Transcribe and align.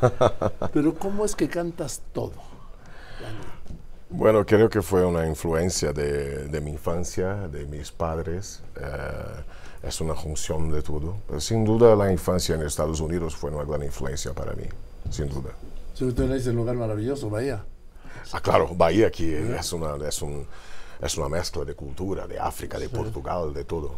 Pero 0.72 0.94
¿cómo 0.94 1.24
es 1.24 1.34
que 1.34 1.48
cantas 1.48 2.02
todo? 2.12 2.32
Bueno, 4.10 4.44
creo 4.46 4.68
que 4.68 4.82
fue 4.82 5.04
una 5.04 5.26
influencia 5.26 5.92
de, 5.92 6.46
de 6.48 6.60
mi 6.60 6.70
infancia, 6.70 7.48
de 7.48 7.64
mis 7.66 7.90
padres. 7.90 8.62
Eh, 8.76 9.42
es 9.86 10.00
una 10.00 10.14
junción 10.14 10.70
de 10.70 10.82
todo. 10.82 11.16
Pero 11.26 11.40
sin 11.40 11.64
duda 11.64 11.94
la 11.94 12.10
infancia 12.10 12.54
en 12.54 12.62
Estados 12.62 13.00
Unidos 13.00 13.36
fue 13.36 13.50
una 13.50 13.64
gran 13.64 13.82
influencia 13.82 14.32
para 14.32 14.52
mí, 14.54 14.64
sin 15.10 15.28
duda. 15.28 15.50
Si 15.94 16.04
usted 16.04 16.32
dice 16.32 16.50
un 16.50 16.56
lugar 16.56 16.76
maravilloso, 16.76 17.30
Bahía. 17.30 17.64
Ah, 18.32 18.40
claro, 18.40 18.74
Bahía 18.74 19.08
aquí 19.08 19.32
es 19.32 19.72
una, 19.72 19.96
es, 20.08 20.22
un, 20.22 20.46
es 21.00 21.16
una 21.16 21.28
mezcla 21.28 21.64
de 21.64 21.74
cultura, 21.74 22.26
de 22.26 22.38
África, 22.38 22.78
de 22.78 22.88
Portugal, 22.88 23.52
de 23.52 23.64
todo. 23.64 23.92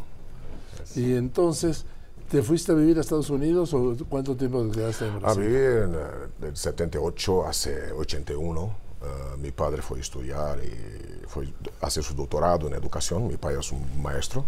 Y 0.94 1.14
entonces, 1.14 1.86
¿te 2.30 2.42
fuiste 2.42 2.72
a 2.72 2.74
vivir 2.74 2.98
a 2.98 3.00
Estados 3.00 3.30
Unidos 3.30 3.72
o 3.74 3.96
cuánto 4.08 4.36
tiempo 4.36 4.68
quedaste 4.70 5.06
en 5.06 5.14
A 5.14 5.18
Brasil? 5.18 5.42
vivir 5.42 5.60
en 5.60 5.94
eh, 5.94 5.98
del 6.40 6.56
78 6.56 7.46
hace 7.46 7.92
81. 7.92 8.76
eh, 9.02 9.06
mi 9.38 9.50
padre 9.52 9.82
fue 9.82 9.98
a 9.98 10.00
estudiar 10.00 10.58
y 10.64 11.26
fue 11.28 11.48
a 11.80 11.86
hacer 11.86 12.02
su 12.02 12.14
doctorado 12.14 12.66
en 12.68 12.74
educación. 12.74 13.26
Mi 13.28 13.36
padre 13.36 13.60
es 13.60 13.70
un 13.72 14.02
maestro, 14.02 14.44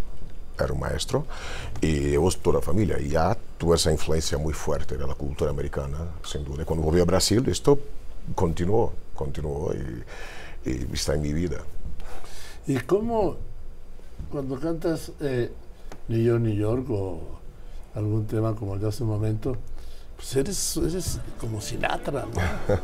era 0.59 0.73
un 0.73 0.81
maestro, 0.81 1.27
y 1.81 2.11
llevó 2.11 2.31
toda 2.33 2.57
la 2.59 2.63
familia. 2.63 2.99
Y 2.99 3.11
ya 3.11 3.37
tuve 3.59 3.77
esa 3.77 3.93
influencia 3.93 4.39
muy 4.39 4.53
fuerte 4.55 4.97
de 4.97 5.07
la 5.07 5.15
cultura 5.15 5.51
americana, 5.51 5.99
sin 6.25 6.45
duda. 6.45 6.63
Y 6.63 6.65
cuando 6.65 6.85
volví 6.85 7.01
a 7.01 7.05
Brasil, 7.05 7.47
esto 7.49 7.79
continuó, 8.35 8.93
continuó 9.15 9.73
y, 9.73 10.71
y 10.71 10.89
está 10.93 11.15
en 11.15 11.23
mi 11.23 11.33
vida. 11.33 11.59
¿Y 12.67 12.77
cómo, 12.81 13.37
cuando 14.31 14.59
cantas 14.59 15.13
eh, 15.21 15.51
New 16.09 16.21
York, 16.23 16.41
New 16.43 16.55
York 16.55 16.87
o 16.91 17.38
algún 17.99 18.27
tema 18.27 18.55
como 18.55 18.75
el 18.75 18.81
de 18.81 18.89
hace 18.89 19.03
un 19.03 19.11
momento, 19.11 19.57
pues 20.17 20.35
eres, 20.37 20.77
eres 20.79 21.21
como 21.41 21.61
Sinatra, 21.61 22.27
¿no? 22.27 22.77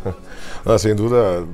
No, 0.73 0.79
sin 0.79 0.97
duda, 0.97 1.45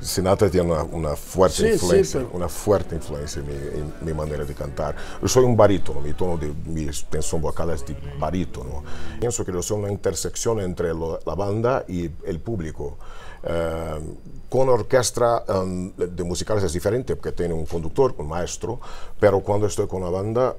Sinatra 0.00 0.50
tiene 0.50 0.72
una, 0.72 0.82
una 0.82 1.16
fuerte 1.16 1.56
Sí, 1.56 1.62
sí, 1.66 1.72
influencia, 1.74 2.20
pero- 2.20 2.32
una 2.36 2.48
fuerte 2.48 2.94
influencia 2.96 3.40
en 3.40 3.46
mi, 3.46 3.54
en 3.54 3.92
mi 4.02 4.12
manera 4.12 4.44
de 4.44 4.54
cantar. 4.54 4.96
Yo 5.22 5.28
soy 5.28 5.44
un 5.44 5.56
barítono, 5.56 6.00
mi 6.00 6.12
tono 6.14 6.36
de 6.36 6.52
mi 6.66 6.84
extensión 6.84 7.40
vocal 7.40 7.70
es 7.70 7.86
de 7.86 7.96
barítono. 8.18 8.82
Pienso 9.20 9.44
que 9.44 9.52
yo 9.52 9.62
soy 9.62 9.78
una 9.80 9.92
intersección 9.92 10.60
entre 10.60 10.88
lo- 10.88 11.20
la 11.24 11.34
banda 11.34 11.84
y 11.88 12.10
el 12.26 12.40
público. 12.40 12.98
Eh, 13.46 14.00
con 14.48 14.68
orquesta 14.70 15.44
em, 15.48 15.92
de 15.96 16.24
musicales 16.24 16.64
es 16.64 16.72
diferente 16.72 17.14
porque 17.14 17.32
tiene 17.32 17.52
un 17.54 17.66
conductor, 17.66 18.14
un 18.18 18.28
maestro, 18.28 18.80
pero 19.20 19.40
cuando 19.40 19.66
estoy 19.66 19.86
con 19.86 20.02
la 20.02 20.08
banda 20.10 20.54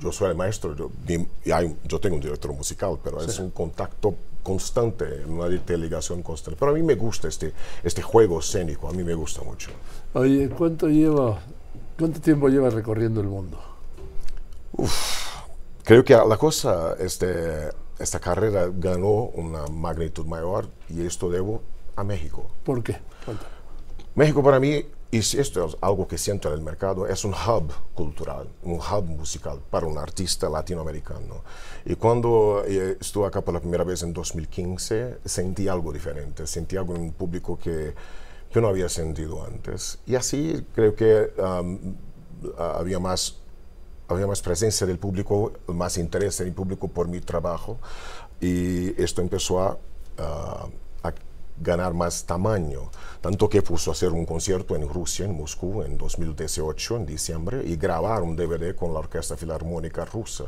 yo 0.00 0.12
soy 0.12 0.30
el 0.30 0.36
maestro, 0.36 0.74
yo, 0.74 0.90
hay- 1.54 1.76
yo 1.84 2.00
tengo 2.00 2.16
un 2.16 2.22
director 2.22 2.52
musical, 2.52 2.98
pero 3.02 3.20
es 3.22 3.38
un 3.38 3.50
contacto 3.50 4.14
constante, 4.42 5.24
una 5.26 5.48
interligación 5.52 6.22
constante. 6.22 6.56
Pero 6.58 6.70
a 6.72 6.74
mí 6.74 6.82
me 6.82 6.94
gusta 6.94 7.28
este, 7.28 7.52
este 7.82 8.02
juego 8.02 8.40
escénico, 8.40 8.88
a 8.88 8.92
mí 8.92 9.02
me 9.02 9.14
gusta 9.14 9.42
mucho. 9.42 9.70
Oye, 10.14 10.48
¿cuánto 10.50 10.88
lleva, 10.88 11.40
cuánto 11.98 12.20
tiempo 12.20 12.48
llevas 12.48 12.74
recorriendo 12.74 13.20
el 13.20 13.26
mundo? 13.28 13.58
Creo 15.84 16.04
que 16.04 16.14
la 16.14 16.36
cosa, 16.36 16.94
este, 16.98 17.70
esta 17.98 18.18
carrera 18.18 18.68
ganó 18.72 19.30
una 19.34 19.66
magnitud 19.68 20.26
mayor 20.26 20.68
y 20.88 21.06
esto 21.06 21.30
debo 21.30 21.62
a 21.94 22.02
México. 22.04 22.46
¿Por 22.64 22.82
qué? 22.82 22.98
Cuéntame. 23.24 23.48
México 24.14 24.42
para 24.42 24.58
mí, 24.58 24.84
y 25.10 25.22
si 25.22 25.38
esto 25.38 25.64
es 25.64 25.76
algo 25.80 26.08
que 26.08 26.18
siento 26.18 26.48
en 26.48 26.54
el 26.54 26.60
mercado, 26.60 27.06
es 27.06 27.24
un 27.24 27.32
hub 27.32 27.72
cultural, 27.94 28.48
un 28.64 28.80
hub 28.80 29.04
musical 29.04 29.60
para 29.70 29.86
un 29.86 29.98
artista 29.98 30.48
latinoamericano. 30.48 31.42
Y 31.84 31.94
cuando 31.94 32.64
eh, 32.66 32.96
estuve 33.00 33.26
acá 33.26 33.40
por 33.40 33.54
la 33.54 33.60
primera 33.60 33.84
vez 33.84 34.02
en 34.02 34.12
2015, 34.12 35.18
sentí 35.24 35.68
algo 35.68 35.92
diferente, 35.92 36.46
sentí 36.46 36.76
algo 36.76 36.96
en 36.96 37.02
un 37.02 37.12
público 37.12 37.56
que 37.56 37.94
yo 38.52 38.60
no 38.60 38.68
había 38.68 38.88
sentido 38.88 39.44
antes. 39.44 40.00
Y 40.06 40.16
así 40.16 40.66
creo 40.74 40.94
que 40.94 41.32
um, 41.38 41.94
había 42.58 42.98
más 42.98 43.36
había 44.08 44.26
más 44.26 44.40
presencia 44.40 44.86
del 44.86 44.98
público, 44.98 45.52
más 45.66 45.98
interés 45.98 46.38
del 46.38 46.52
público 46.52 46.86
por 46.86 47.08
mi 47.08 47.20
trabajo 47.20 47.78
y 48.40 49.00
esto 49.02 49.20
empezó 49.20 49.60
a, 49.60 49.78
a 50.18 50.68
ganar 51.60 51.94
más 51.94 52.24
tamaño, 52.24 52.90
tanto 53.20 53.48
que 53.48 53.62
puso 53.62 53.90
a 53.90 53.92
hacer 53.94 54.10
un 54.12 54.26
concierto 54.26 54.76
en 54.76 54.88
Rusia, 54.88 55.24
en 55.24 55.36
Moscú, 55.36 55.82
en 55.82 55.96
2018, 55.96 56.96
en 56.96 57.06
diciembre, 57.06 57.62
y 57.64 57.76
grabar 57.76 58.22
un 58.22 58.36
DVD 58.36 58.74
con 58.74 58.92
la 58.92 59.00
Orquesta 59.00 59.36
Filarmónica 59.36 60.04
Rusa. 60.04 60.44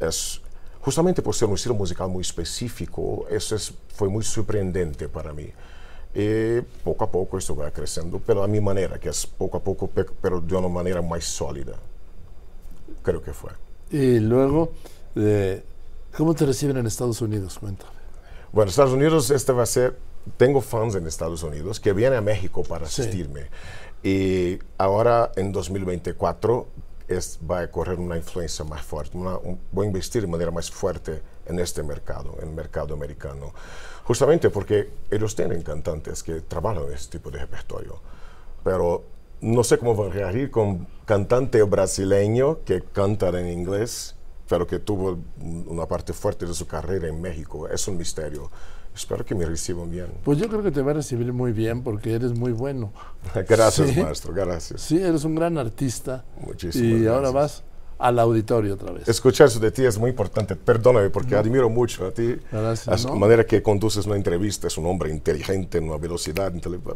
Es, 0.00 0.40
justamente 0.80 1.20
por 1.22 1.34
ser 1.34 1.48
un 1.48 1.54
estilo 1.54 1.74
musical 1.74 2.08
muy 2.08 2.22
específico, 2.22 3.26
eso 3.30 3.54
es- 3.54 3.72
fue 3.94 4.08
muy 4.08 4.24
sorprendente 4.24 5.08
para 5.08 5.32
mí. 5.32 5.50
Y 6.14 6.60
poco 6.82 7.04
a 7.04 7.10
poco 7.10 7.38
esto 7.38 7.54
va 7.54 7.70
creciendo, 7.70 8.18
pero 8.24 8.42
a 8.42 8.48
mi 8.48 8.60
manera, 8.60 8.98
que 8.98 9.10
es 9.10 9.26
poco 9.26 9.58
a 9.58 9.60
poco, 9.60 9.86
pe- 9.86 10.06
pero 10.20 10.40
de 10.40 10.56
una 10.56 10.68
manera 10.68 11.00
más 11.02 11.22
sólida. 11.24 11.74
Creo 13.02 13.22
que 13.22 13.32
fue. 13.32 13.50
Y 13.90 14.18
luego, 14.20 14.72
eh, 15.16 15.62
¿cómo 16.16 16.34
te 16.34 16.46
reciben 16.46 16.76
en 16.78 16.86
Estados 16.86 17.20
Unidos? 17.20 17.58
Cuéntame. 17.58 17.90
Bueno, 18.52 18.70
Estados 18.70 18.92
Unidos, 18.92 19.30
este 19.30 19.52
va 19.52 19.62
a 19.62 19.66
ser, 19.66 19.96
tengo 20.36 20.60
fans 20.60 20.94
en 20.94 21.06
Estados 21.06 21.42
Unidos 21.42 21.80
que 21.80 21.92
vienen 21.92 22.18
a 22.18 22.20
México 22.22 22.62
para 22.62 22.86
Sí. 22.86 23.02
asistirme. 23.02 23.46
Y 24.02 24.58
ahora 24.78 25.30
en 25.36 25.52
2024 25.52 26.66
es, 27.08 27.38
va 27.48 27.60
a 27.60 27.70
correr 27.70 27.98
una 27.98 28.16
influencia 28.16 28.64
más 28.64 28.82
fuerte, 28.82 29.16
una- 29.16 29.36
un- 29.38 29.60
voy 29.72 29.86
a 29.86 29.88
investir 29.88 30.22
de 30.22 30.28
manera 30.28 30.50
más 30.50 30.70
fuerte 30.70 31.22
en 31.46 31.58
este 31.58 31.82
mercado, 31.82 32.36
en 32.40 32.48
el 32.50 32.54
mercado 32.54 32.94
americano. 32.94 33.52
Justamente 34.04 34.48
porque 34.50 34.90
ellos 35.10 35.34
tienen 35.34 35.62
cantantes 35.62 36.22
que 36.22 36.40
trabajan 36.42 36.84
en 36.84 36.92
este 36.92 37.18
tipo 37.18 37.30
de 37.30 37.40
repertorio. 37.40 38.00
Pero 38.62 39.04
no 39.40 39.64
sé 39.64 39.78
cómo 39.78 39.94
van 39.96 40.10
a 40.10 40.14
reagir 40.14 40.50
con 40.50 40.86
cantante 41.04 41.62
brasileño 41.62 42.58
que 42.64 42.82
canta 42.82 43.28
en 43.30 43.48
inglés, 43.48 44.14
pero 44.48 44.66
que 44.66 44.78
tuvo 44.78 45.18
un- 45.40 45.66
una 45.68 45.86
parte 45.86 46.12
fuerte 46.12 46.46
de 46.46 46.54
su 46.54 46.66
carrera 46.66 47.08
en 47.08 47.20
México. 47.20 47.66
Es 47.68 47.86
un 47.88 47.96
misterio. 47.96 48.50
Espero 48.94 49.24
que 49.24 49.34
me 49.34 49.44
reciban 49.46 49.90
bien. 49.90 50.08
Pues 50.24 50.38
yo 50.38 50.48
creo 50.48 50.62
que 50.62 50.70
te 50.70 50.82
va 50.82 50.90
a 50.90 50.94
recibir 50.94 51.32
muy 51.32 51.52
bien 51.52 51.82
porque 51.82 52.12
eres 52.14 52.32
muy 52.36 52.52
bueno. 52.52 52.92
Gracias, 53.48 53.90
Sí. 53.90 54.02
maestro. 54.02 54.32
Gracias. 54.34 54.80
Sí, 54.80 54.98
eres 55.00 55.24
un 55.24 55.34
gran 55.34 55.56
artista. 55.58 56.24
Muchísimas 56.44 57.00
Y 57.02 57.06
ahora 57.06 57.30
vas 57.30 57.62
al 57.98 58.18
auditorio 58.18 58.74
otra 58.74 58.92
vez. 58.92 59.08
Escuchar 59.08 59.46
eso 59.48 59.60
de 59.60 59.70
ti 59.70 59.84
es 59.84 59.98
muy 59.98 60.10
importante. 60.10 60.56
Perdóname 60.56 61.10
porque 61.10 61.36
admiro 61.36 61.68
mucho 61.70 62.06
a 62.06 62.10
ti. 62.12 62.36
Gracias, 62.50 63.04
La 63.04 63.10
¿no? 63.10 63.16
manera 63.16 63.44
que 63.46 63.62
conduces 63.62 64.06
una 64.06 64.16
entrevista 64.16 64.66
es 64.66 64.76
un 64.78 64.86
hombre 64.86 65.10
inteligente, 65.10 65.78
en 65.78 65.84
una 65.84 65.98
velocidad. 65.98 66.52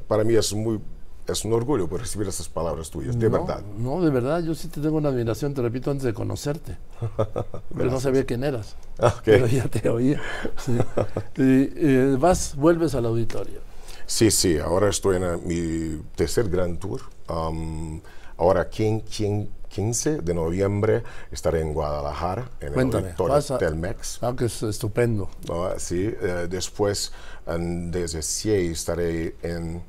Para 0.09 0.25
mí 0.25 0.35
es 0.35 0.53
muy 0.55 0.81
es 1.27 1.45
un 1.45 1.53
orgullo 1.53 1.89
por 1.89 2.01
recibir 2.01 2.29
esas 2.29 2.49
palabras 2.49 2.91
tuyas, 2.91 3.19
de 3.19 3.31
no, 3.31 3.39
verdad. 3.39 3.63
No, 3.79 4.03
de 4.03 4.11
verdad, 4.11 4.43
yo 4.43 4.55
sí 4.55 4.69
te 4.69 4.81
tengo 4.81 4.97
una 4.99 5.09
admiración, 5.09 5.55
te 5.55 5.63
repito, 5.63 5.91
antes 5.91 6.05
de 6.05 6.13
conocerte. 6.15 6.77
Pero 7.77 7.91
no 7.91 8.01
sabía 8.01 8.25
quién 8.27 8.45
eras. 8.45 8.77
Ah, 8.99 9.15
ok. 9.17 9.23
Pero 9.25 9.47
ya 9.47 9.69
te 9.69 9.89
oía. 9.89 10.21
sí. 10.59 10.77
Y, 11.37 11.71
eh, 11.77 12.17
vas, 12.19 12.55
vuelves 12.57 12.95
al 12.95 13.07
auditorio. 13.07 13.61
Sí, 14.07 14.31
sí, 14.31 14.59
ahora 14.59 14.89
estoy 14.91 15.17
en 15.17 15.25
eh, 15.25 15.37
mi 15.45 16.03
tercer 16.15 16.49
gran 16.49 16.79
tour. 16.79 17.01
Um, 17.29 18.01
ahora, 18.37 18.69
quin- 18.71 19.03
quin- 19.05 19.49
15 19.75 20.21
de 20.21 20.35
noviembre, 20.35 21.03
estaré 21.33 21.61
en 21.61 21.73
Guadalajara, 21.75 22.49
en 22.61 22.75
Cuéntame, 22.75 23.09
el 23.09 23.15
auditorio 23.19 23.59
Telmex. 23.59 24.19
Ah, 24.23 24.33
que 24.39 24.45
es 24.45 24.63
estupendo. 24.63 25.29
¿no? 25.49 25.69
Sí, 25.79 26.15
eh, 26.21 26.47
después, 26.49 27.11
en 27.47 27.91
16, 27.91 28.71
estaré 28.71 29.35
en... 29.43 29.83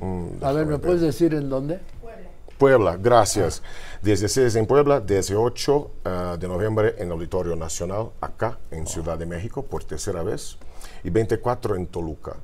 mm, 0.00 0.44
A 0.44 0.52
ver, 0.52 0.66
¿me 0.66 0.78
puedes 0.78 1.00
decir 1.00 1.34
en 1.34 1.48
dónde? 1.48 1.80
Puebla, 2.58 2.96
gracias. 2.96 3.62
16 4.02 4.56
en 4.56 4.66
Puebla, 4.66 5.00
18 5.00 5.90
eh, 6.04 6.36
de 6.40 6.48
noviembre 6.48 6.96
en 6.98 7.12
Auditorio 7.12 7.54
Nacional, 7.54 8.10
acá 8.20 8.58
en 8.72 8.86
Ciudad 8.86 9.16
de 9.16 9.26
México, 9.26 9.64
por 9.64 9.84
tercera 9.84 10.24
vez, 10.24 10.58
y 11.04 11.10
24 11.10 11.76
en 11.76 11.86
Toluca. 11.86 12.34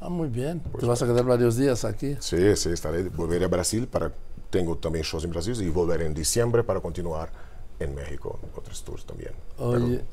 Ah, 0.00 0.10
muy 0.10 0.28
bien. 0.28 0.60
Pues 0.60 0.82
te 0.82 0.86
vas 0.86 1.00
a 1.00 1.06
quedar 1.06 1.24
varios 1.24 1.56
días 1.56 1.86
aquí. 1.86 2.14
Sí, 2.20 2.54
sí, 2.56 2.70
estaré, 2.72 3.04
volveré 3.04 3.46
a 3.46 3.48
Brasil 3.48 3.88
para, 3.88 4.12
tengo 4.50 4.76
también 4.76 5.02
shows 5.02 5.24
en 5.24 5.30
Brasil 5.30 5.56
y 5.62 5.70
volveré 5.70 6.04
en 6.04 6.12
diciembre 6.12 6.62
para 6.62 6.80
continuar 6.80 7.30
en 7.78 7.94
México, 7.94 8.38
otros 8.54 8.84
tours 8.84 9.06
también. 9.06 9.32
Oye, 9.56 10.04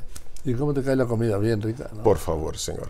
¿y 0.43 0.53
cómo 0.53 0.73
te 0.73 0.81
cae 0.83 0.95
la 0.95 1.05
comida? 1.05 1.37
Bien 1.37 1.61
rica, 1.61 1.89
¿no? 1.93 2.03
Por 2.03 2.17
favor, 2.17 2.57
señor. 2.57 2.89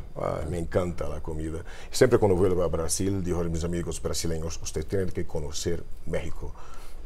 Me 0.50 0.60
encanta 0.60 1.08
la 1.08 1.22
comida. 1.22 1.64
Siempre 1.92 2.20
cuando 2.20 2.36
vuelvo 2.38 2.64
a 2.64 2.68
Brasil, 2.68 3.24
digo 3.24 3.42
a 3.42 3.44
mis 3.46 3.64
amigos 3.64 4.02
brasileños, 4.02 4.60
usted 4.62 4.86
tiene 4.86 5.08
que 5.12 5.26
conocer 5.26 5.84
México. 6.06 6.54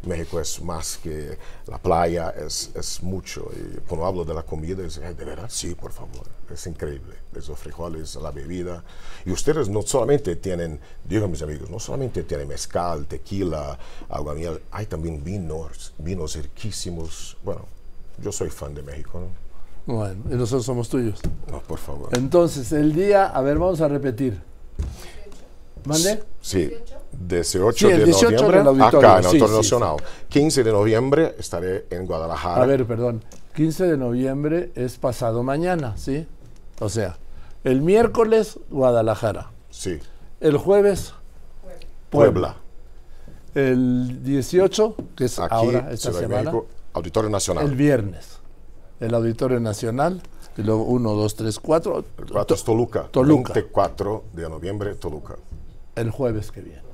México 0.04 0.40
es 0.40 0.62
más 0.62 0.98
que 1.02 1.38
la 1.66 1.80
playa, 1.80 2.30
es, 2.30 3.00
mucho. 3.02 3.50
Y 3.56 3.80
cuando 3.88 4.06
hablo 4.06 4.24
de 4.24 4.36
la 4.36 4.44
comida, 4.44 4.86
es, 4.86 5.00
"Ay, 5.00 5.16
de 5.16 5.26
verdad, 5.26 5.50
sí, 5.50 5.74
por 5.74 5.92
favor. 5.92 6.28
Es 6.54 6.68
increíble. 6.68 7.16
Los 7.34 7.50
frijoles, 7.58 8.16
la 8.16 8.30
bebida. 8.32 8.84
Y 9.26 9.32
ustedes 9.32 9.68
no 9.68 9.82
solamente 9.82 10.36
tienen, 10.36 10.80
digo 11.04 11.26
a 11.26 11.28
mis 11.28 11.42
amigos, 11.42 11.70
no 11.72 11.80
solamente 11.80 12.24
tienen 12.24 12.48
mezcal, 12.48 13.08
tequila, 13.08 13.80
agua 14.10 14.36
miel, 14.36 14.62
hay 14.72 14.86
también 14.86 15.24
vinos, 15.24 15.94
vinos 15.98 16.36
riquísimos. 16.36 17.36
Bueno, 17.44 17.66
yo 18.22 18.32
soy 18.32 18.50
fan 18.52 18.76
de 18.76 18.84
México, 18.84 19.20
¿no? 19.20 19.45
Bueno, 19.86 20.24
y 20.32 20.36
nosotros 20.36 20.66
somos 20.66 20.90
tuyos. 20.90 21.20
No, 21.52 21.60
por 21.60 21.80
favor. 21.80 22.10
Entonces, 22.18 22.72
el 22.72 22.94
día, 22.94 23.26
a 23.28 23.42
ver, 23.42 23.58
vamos 23.60 23.82
a 23.82 23.88
repetir. 23.88 24.42
¿Mande? 25.86 26.24
Sí, 26.42 26.72
18 27.12 27.78
Sí, 27.78 27.92
el 27.94 28.00
de 28.00 28.06
18 28.06 28.64
noviembre 28.64 28.84
acá 28.86 29.20
en 29.20 29.26
el 29.26 29.32
sí, 29.32 29.40
Nacional. 29.40 29.98
15 30.30 30.64
de 30.64 30.72
noviembre 30.72 31.36
estaré 31.38 31.86
en 31.92 32.06
Guadalajara. 32.08 32.64
A 32.64 32.66
ver, 32.66 32.86
perdón. 32.86 33.24
15 33.56 33.86
de 33.86 33.98
noviembre 33.98 34.72
es 34.76 34.98
pasado 34.98 35.44
mañana, 35.44 35.96
¿sí? 35.98 36.28
O 36.80 36.90
sea, 36.90 37.18
el 37.64 37.82
miércoles, 37.82 38.60
Guadalajara. 38.70 39.52
Sí, 39.70 40.00
El 40.42 40.58
jueves, 40.58 41.14
Puebla. 42.10 42.58
El 43.54 44.24
18, 44.24 44.96
que 45.16 45.26
es 45.26 45.40
Aquí, 45.40 45.48
ahora, 45.52 45.80
esta 45.92 46.10
Ciudad 46.10 46.20
semana. 46.20 46.52
México, 46.52 46.68
Auditorio 46.94 47.30
Nacional. 47.30 47.66
El 47.66 47.76
viernes. 47.76 48.40
El 49.00 49.14
Auditorio 49.14 49.60
Nacional. 49.60 50.22
Y 50.58 50.62
luego 50.64 50.84
1, 50.84 51.14
2, 51.14 51.36
3, 51.36 51.60
4. 51.60 52.06
El 52.18 52.32
cuatro 52.32 52.56
es 52.56 52.64
Toluca. 52.64 53.04
Toluca. 53.12 53.54
24 53.54 54.24
de 54.34 54.50
noviembre, 54.50 54.96
Toluca. 54.96 55.36
El 55.96 56.12
jueves 56.12 56.52
que 56.52 56.62
viene. 56.62 56.86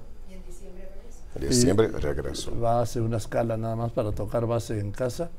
En 1.35 1.47
diciembre 1.47 1.87
regreso. 1.87 2.59
Va 2.59 2.79
a 2.79 2.81
hacer 2.81 3.01
una 3.01 3.15
escala 3.17 3.55
nada 3.55 3.75
más 3.77 3.91
para 3.93 4.11
tocar 4.11 4.45
base 4.45 4.79
en 4.79 4.91
casa 4.91 5.29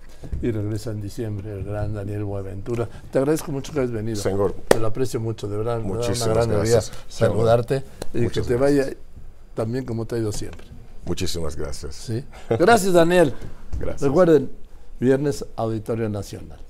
y 0.41 0.51
regresa 0.51 0.91
en 0.91 1.03
diciembre 1.03 1.53
el 1.53 1.65
gran 1.65 1.93
Daniel 1.93 2.25
Buenaventura. 2.25 2.89
Te 3.11 3.19
agradezco 3.19 3.53
mucho 3.53 3.73
que 3.75 3.81
hayas 3.81 3.91
venido. 3.91 4.17
Señor. 4.17 4.55
Te 4.69 4.79
lo 4.79 4.87
aprecio 4.87 5.21
mucho, 5.21 5.49
de 5.49 5.59
verdad. 5.59 5.81
una 5.81 5.97
Muchísimas 5.97 6.29
gran 6.29 6.49
gracias. 6.49 6.93
saludarte 7.09 7.85
y 8.15 8.29
que 8.29 8.41
te 8.41 8.57
vaya 8.57 8.87
también 9.55 9.85
como 9.85 10.07
te 10.07 10.15
ha 10.15 10.19
ido 10.19 10.33
siempre. 10.33 10.67
Muchísimas 11.05 11.57
gracias. 11.57 11.95
¿sí? 11.95 12.25
Gracias, 12.49 12.95
Daniel. 12.95 13.35
Gracias. 13.79 14.03
Recuerden, 14.03 14.51
viernes 15.03 15.45
Auditorio 15.57 16.09
Nacional. 16.09 16.61